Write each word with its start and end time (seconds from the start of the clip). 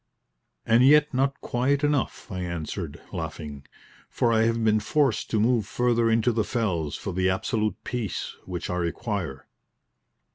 "And 0.65 0.83
yet 0.83 1.13
not 1.13 1.39
quiet 1.41 1.83
enough," 1.83 2.31
I 2.31 2.39
answered, 2.39 2.99
laughing, 3.13 3.67
"for 4.09 4.33
I 4.33 4.45
have 4.45 4.63
been 4.63 4.79
forced 4.79 5.29
to 5.29 5.39
move 5.39 5.67
further 5.67 6.09
into 6.09 6.31
the 6.31 6.43
fells 6.43 6.95
for 6.95 7.13
the 7.13 7.29
absolute 7.29 7.75
peace 7.83 8.35
which 8.45 8.67
I 8.71 8.77
require." 8.77 9.45